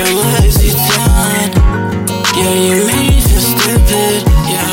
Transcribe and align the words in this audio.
realize 0.00 0.56
you 0.64 0.72
done. 0.72 1.52
Yeah, 2.36 2.54
you 2.56 2.86
made 2.86 3.08
me 3.12 3.20
feel 3.20 3.40
stupid, 3.40 4.24
yeah, 4.48 4.64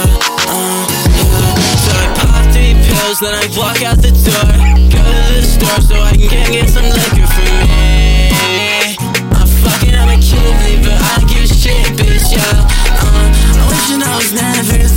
uh, 0.47 0.88
yeah. 1.20 1.84
So 1.84 1.91
I 1.91 2.05
pop 2.15 2.43
three 2.53 2.73
pills, 2.79 3.20
then 3.20 3.35
I 3.35 3.45
walk 3.59 3.81
out 3.84 3.99
the 3.99 4.11
door. 4.23 4.52
Go 4.88 4.99
to 5.03 5.34
the 5.35 5.43
store 5.43 5.81
so 5.84 5.95
I 5.99 6.16
can 6.16 6.52
get 6.52 6.70
some 6.70 6.88
liquor 6.88 7.27
for 7.27 7.43
me. 7.43 8.95
I'm 9.35 9.48
fucking, 9.61 9.95
I'm 9.95 10.09
a 10.09 10.17
kid, 10.21 10.84
but 10.84 10.95
I 10.95 11.25
give 11.27 11.44
a 11.44 11.48
shit, 11.48 11.91
bitch, 11.99 12.31
yeah. 12.31 12.63
Uh, 13.03 13.27
I 13.52 13.67
wish 13.67 13.91
I 13.99 14.16
was 14.16 14.31
never 14.34 14.96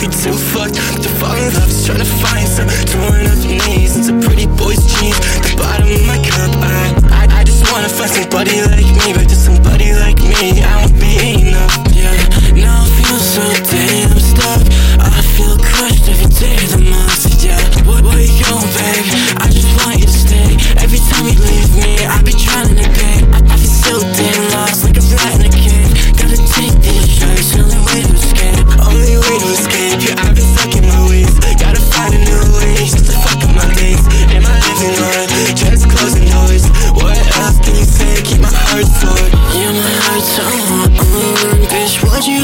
be 0.00 0.08
too 0.08 0.34
fucked 0.34 0.76
to 1.02 1.08
fall 1.20 1.36
in 1.36 1.52
love. 1.54 1.68
Just 1.68 1.86
trying 1.86 1.98
to 1.98 2.04
find 2.04 2.46
some 2.48 2.68
torn 2.90 3.26
up 3.26 3.38
knees 3.44 3.96
into 3.96 4.12
pretty 4.26 4.46
boys' 4.46 4.82
jeans. 4.86 5.18
The 5.44 5.54
bottom 5.56 5.88
of 5.88 6.02
my 6.06 6.18
cup, 6.22 6.50
I, 6.62 6.94
I, 7.10 7.40
I 7.40 7.44
just 7.44 7.70
wanna 7.70 7.88
find 7.88 8.10
somebody 8.10 8.62
like 8.62 8.88
me, 9.04 9.23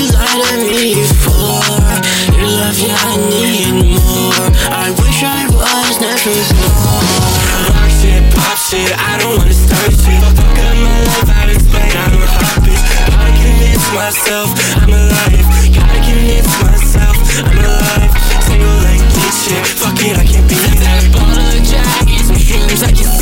you 0.00 0.08
lied 0.16 0.40
to 0.48 0.72
me 0.72 0.94
before. 0.96 1.92
Your 2.32 2.48
love, 2.48 2.78
yeah, 2.80 2.96
I 2.96 3.16
need 3.28 3.92
more. 3.92 4.48
I 4.72 4.88
wish 4.96 5.20
I 5.20 5.44
was 5.52 6.00
never 6.00 6.36
born 6.56 7.04
Rock 7.68 7.90
shit, 8.00 8.22
pop 8.32 8.56
shit, 8.56 8.92
I 8.96 9.18
don't 9.20 9.36
wanna 9.36 9.52
start 9.52 9.92
shit. 9.92 10.20
Fuck 10.24 10.56
up 10.56 10.76
my 10.80 10.96
life, 11.04 11.28
I'd 11.36 11.50
explain, 11.52 11.92
I'm 11.92 12.16
a 12.16 12.26
hobbit 12.32 12.80
Gotta 13.12 13.32
convince 13.36 13.86
myself, 13.92 14.48
I'm 14.80 14.88
alive. 14.88 15.46
Gotta 15.76 16.00
convince 16.00 16.52
myself, 16.64 17.16
I'm 17.44 17.58
alive. 17.60 18.10
Single 18.48 18.76
like 18.80 19.04
this 19.12 19.36
shit, 19.44 19.62
fuck 19.76 20.00
it, 20.00 20.16
I 20.16 20.24
can't 20.24 20.48
be 20.48 20.56
That 20.80 21.04
bottle 21.12 21.44
of 21.44 21.60
Jack 21.60 22.08
and 22.08 22.24
some 22.24 22.38
shoes, 22.40 22.82
I 22.82 22.92
can't. 22.92 23.19